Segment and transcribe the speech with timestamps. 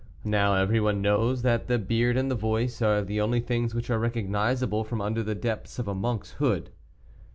[0.25, 3.99] Now, everyone knows that the beard and the voice are the only things which are
[3.99, 6.71] recognizable from under the depths of a monk's hood.